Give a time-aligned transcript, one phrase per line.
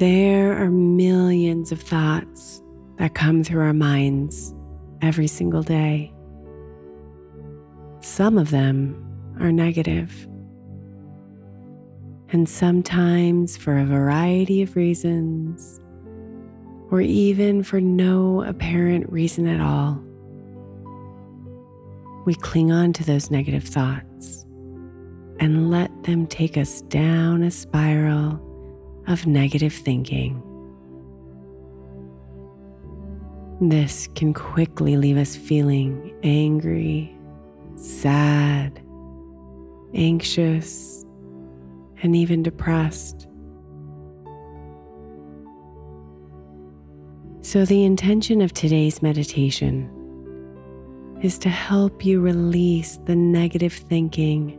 [0.00, 2.62] There are millions of thoughts
[2.96, 4.54] that come through our minds
[5.02, 6.10] every single day.
[8.00, 8.96] Some of them
[9.40, 10.26] are negative,
[12.30, 15.82] and sometimes for a variety of reasons,
[16.90, 20.02] or even for no apparent reason at all.
[22.24, 24.46] We cling on to those negative thoughts
[25.40, 28.49] and let them take us down a spiral
[29.10, 30.40] of negative thinking.
[33.60, 37.14] This can quickly leave us feeling angry,
[37.74, 38.80] sad,
[39.94, 41.04] anxious,
[42.02, 43.26] and even depressed.
[47.42, 49.90] So, the intention of today's meditation
[51.20, 54.56] is to help you release the negative thinking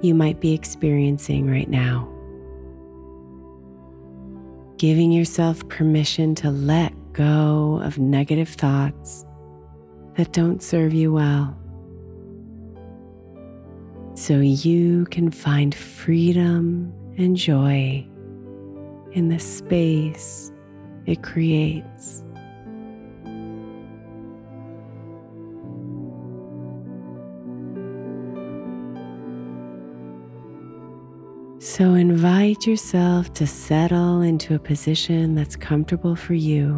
[0.00, 2.08] you might be experiencing right now
[4.80, 9.26] giving yourself permission to let go of negative thoughts
[10.16, 11.54] that don't serve you well
[14.14, 18.02] so you can find freedom and joy
[19.12, 20.50] in the space
[21.04, 22.24] it creates.
[31.80, 36.74] So invite yourself to settle into a position that's comfortable for you,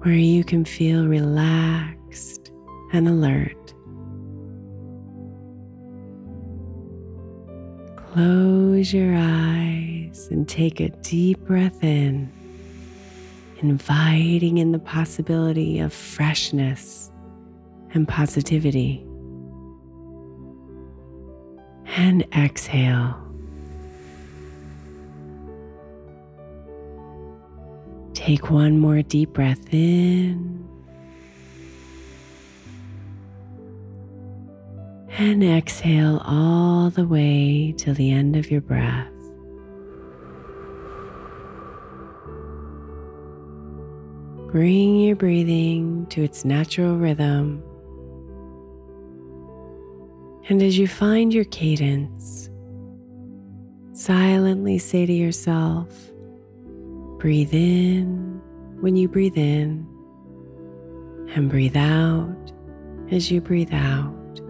[0.00, 2.50] where you can feel relaxed
[2.92, 3.74] and alert.
[7.94, 12.28] Close your eyes and take a deep breath in
[13.58, 17.12] inviting in the possibility of freshness
[17.94, 19.06] and positivity.
[21.94, 23.16] And exhale.
[28.14, 30.66] Take one more deep breath in.
[35.18, 39.08] And exhale all the way to the end of your breath.
[44.50, 47.62] Bring your breathing to its natural rhythm.
[50.52, 52.50] And as you find your cadence,
[53.94, 55.88] silently say to yourself,
[57.18, 58.38] breathe in
[58.82, 59.86] when you breathe in,
[61.34, 62.52] and breathe out
[63.10, 64.42] as you breathe out.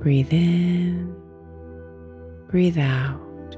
[0.00, 1.16] Breathe in,
[2.50, 3.56] breathe out,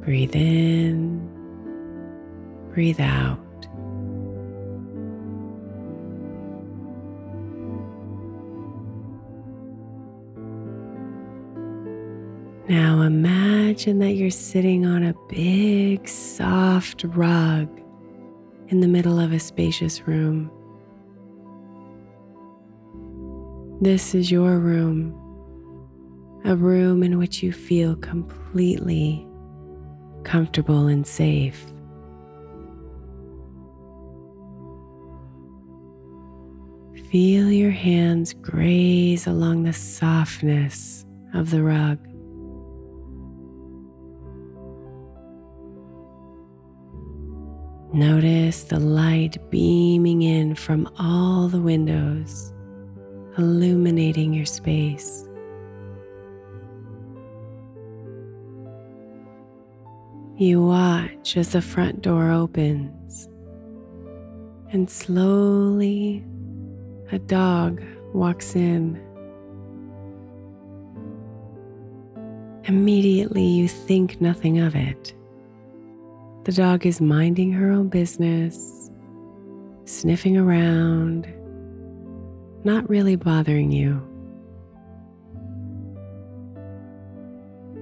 [0.00, 1.30] breathe in
[2.72, 3.49] breathe out.
[12.70, 17.68] Now imagine that you're sitting on a big, soft rug
[18.68, 20.48] in the middle of a spacious room.
[23.80, 25.12] This is your room,
[26.44, 29.26] a room in which you feel completely
[30.22, 31.60] comfortable and safe.
[37.10, 41.98] Feel your hands graze along the softness of the rug.
[48.00, 52.50] Notice the light beaming in from all the windows,
[53.36, 55.28] illuminating your space.
[60.38, 63.28] You watch as the front door opens
[64.72, 66.24] and slowly
[67.12, 67.82] a dog
[68.14, 68.98] walks in.
[72.64, 75.12] Immediately, you think nothing of it.
[76.44, 78.90] The dog is minding her own business,
[79.84, 81.28] sniffing around,
[82.64, 84.00] not really bothering you.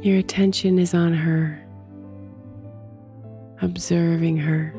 [0.03, 1.65] Your attention is on her,
[3.63, 4.75] observing her.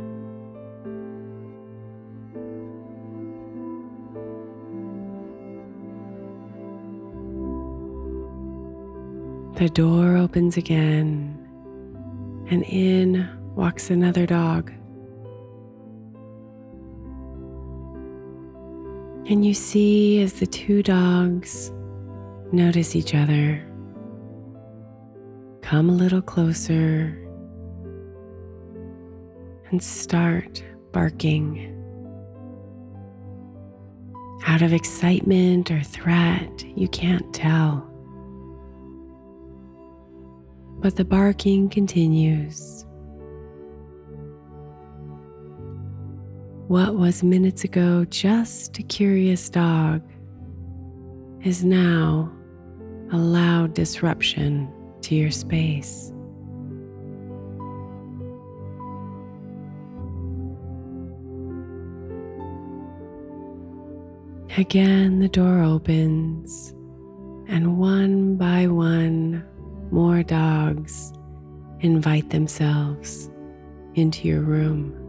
[9.55, 11.37] The door opens again,
[12.49, 14.71] and in walks another dog.
[19.29, 21.69] And you see as the two dogs
[22.53, 23.61] notice each other,
[25.61, 27.13] come a little closer,
[29.71, 30.63] and start
[30.93, 31.75] barking.
[34.47, 37.85] Out of excitement or threat, you can't tell.
[40.79, 42.85] But the barking continues.
[46.69, 50.03] What was minutes ago just a curious dog
[51.43, 52.31] is now
[53.11, 54.71] a loud disruption
[55.01, 56.13] to your space.
[64.55, 66.69] Again, the door opens,
[67.47, 69.43] and one by one,
[69.89, 71.13] more dogs
[71.79, 73.31] invite themselves
[73.95, 75.08] into your room.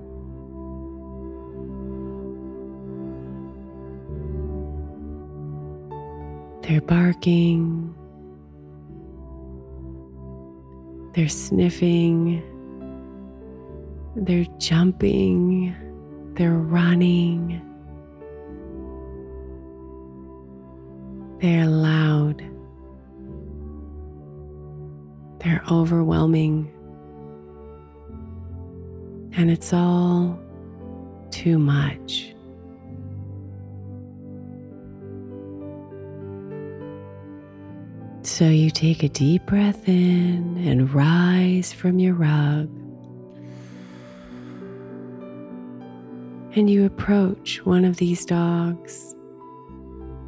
[6.70, 7.92] They're barking,
[11.16, 12.44] they're sniffing,
[14.14, 15.74] they're jumping,
[16.34, 17.60] they're running,
[21.40, 22.40] they're loud.
[25.40, 26.70] They're overwhelming.
[29.32, 30.38] And it's all
[31.32, 32.32] too much.
[38.40, 42.70] So you take a deep breath in and rise from your rug.
[46.56, 49.14] And you approach one of these dogs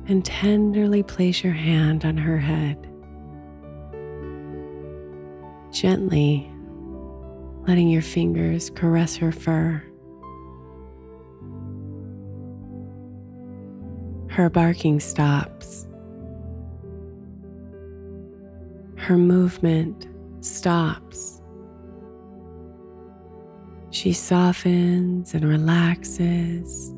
[0.08, 2.86] and tenderly place your hand on her head
[5.72, 6.52] gently
[7.66, 9.82] letting your fingers caress her fur.
[14.28, 15.86] Her barking stops.
[19.02, 20.06] Her movement
[20.42, 21.42] stops.
[23.90, 26.90] She softens and relaxes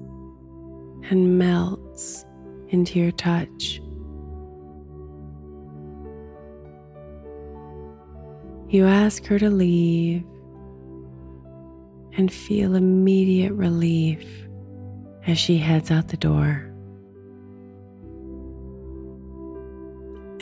[1.09, 2.27] and melts
[2.69, 3.81] into your touch.
[8.69, 10.25] You ask her to leave
[12.19, 14.27] and feel immediate relief
[15.27, 16.74] as she heads out the door.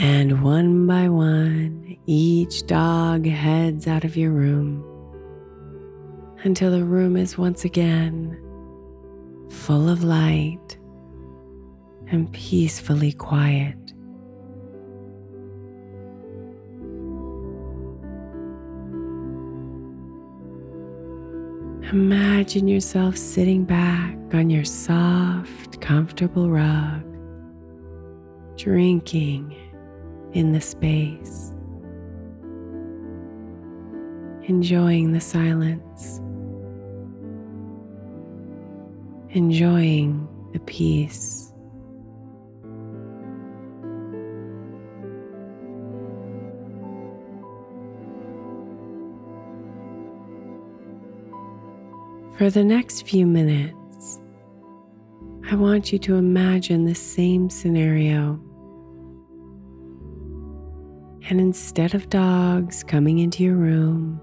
[0.03, 4.85] And one by one, each dog heads out of your room
[6.43, 8.37] until the room is once again
[9.49, 10.77] full of light
[12.09, 13.77] and peacefully quiet.
[21.93, 27.05] Imagine yourself sitting back on your soft, comfortable rug,
[28.57, 29.55] drinking
[30.33, 31.53] in the space,
[34.45, 36.19] enjoying the silence,
[39.31, 41.53] enjoying the peace.
[52.39, 54.21] For the next few minutes,
[55.49, 58.41] I want you to imagine the same scenario.
[61.29, 64.21] And instead of dogs coming into your room,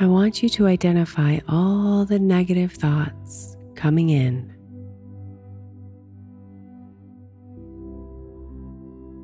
[0.00, 4.54] I want you to identify all the negative thoughts coming in.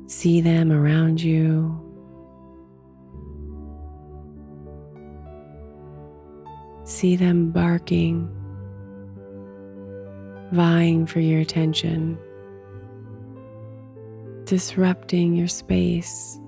[0.07, 1.85] See them around you
[6.85, 8.29] see them barking,
[10.51, 12.17] vying for your attention,
[14.45, 16.39] disrupting your space.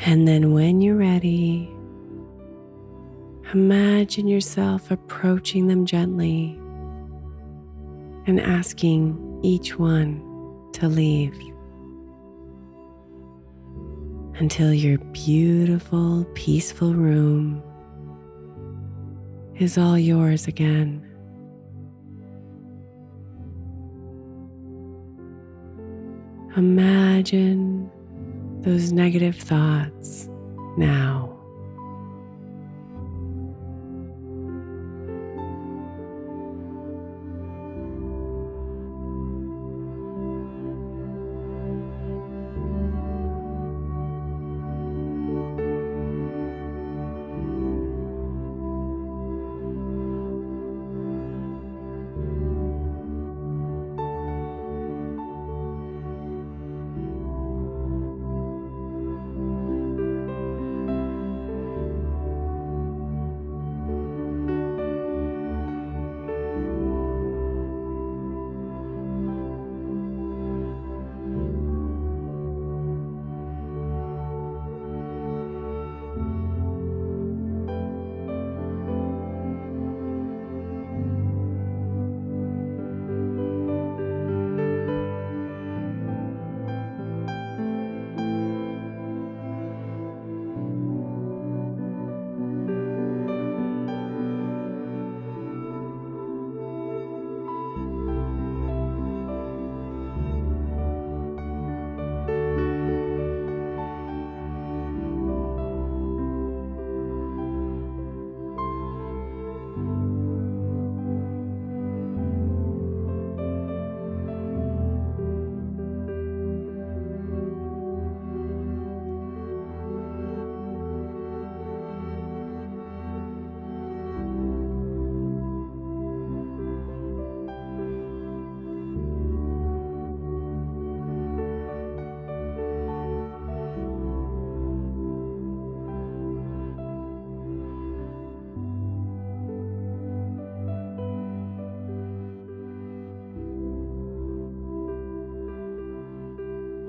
[0.00, 1.68] And then, when you're ready,
[3.52, 6.58] imagine yourself approaching them gently
[8.26, 10.22] and asking each one
[10.74, 11.34] to leave
[14.38, 17.62] until your beautiful, peaceful room
[19.56, 21.07] is all yours again.
[26.58, 27.88] Imagine
[28.62, 30.28] those negative thoughts
[30.76, 31.37] now.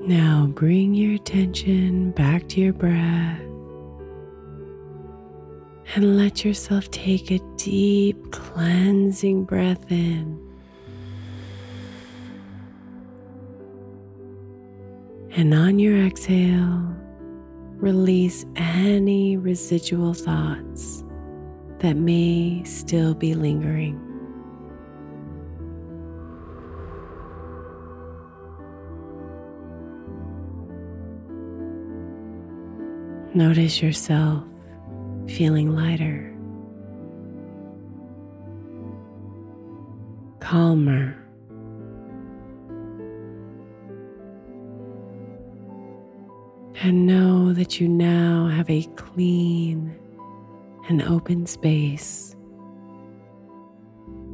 [0.01, 3.41] Now bring your attention back to your breath
[5.95, 10.39] and let yourself take a deep cleansing breath in.
[15.31, 16.95] And on your exhale,
[17.75, 21.03] release any residual thoughts
[21.79, 24.08] that may still be lingering.
[33.33, 34.43] Notice yourself
[35.27, 36.35] feeling lighter,
[40.39, 41.15] calmer.
[46.81, 49.95] And know that you now have a clean
[50.87, 52.35] and open space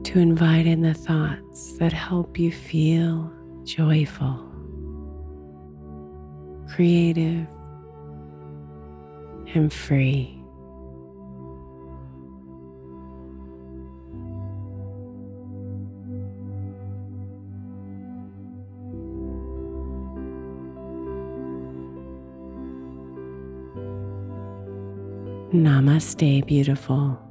[0.04, 3.30] to invite in the thoughts that help you feel
[3.66, 4.40] joyful,
[6.70, 7.48] creative,
[9.56, 10.32] and free.
[25.54, 27.25] Namaste, beautiful.